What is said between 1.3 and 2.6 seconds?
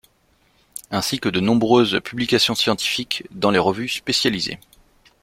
nombreuses publications